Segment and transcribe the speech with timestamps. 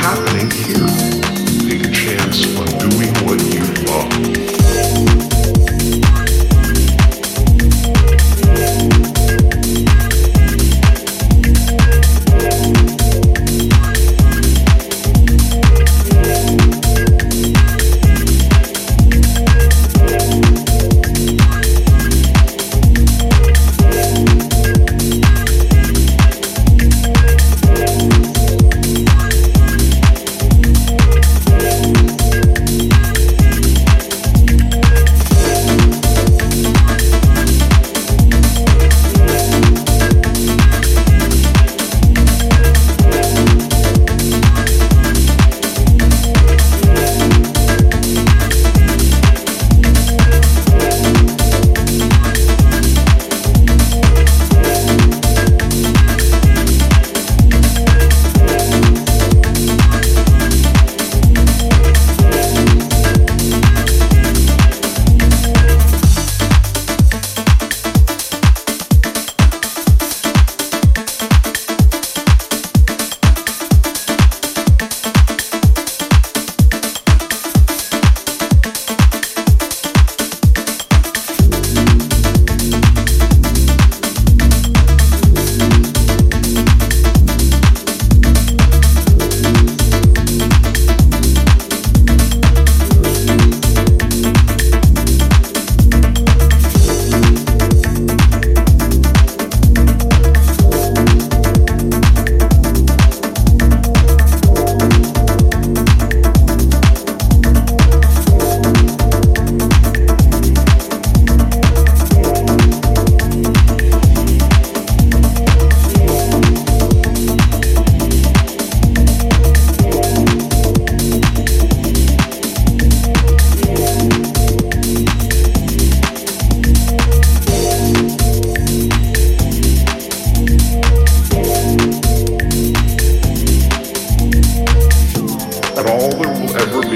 [0.00, 0.86] happening here.
[1.68, 4.59] Take a chance on doing what you love.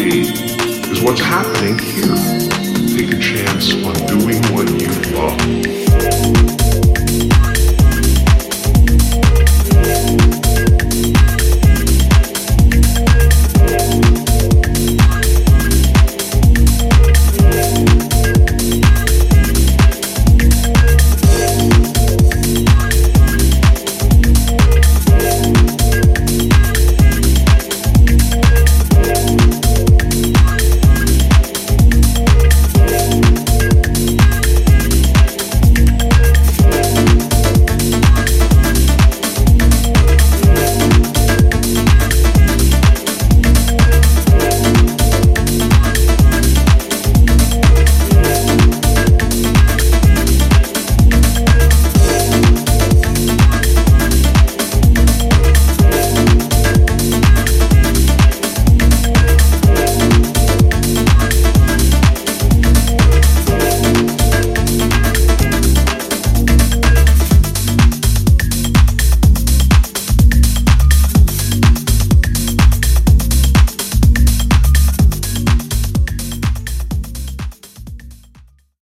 [0.06, 2.14] is what's happening here.
[2.96, 5.83] Take a chance on doing what you love.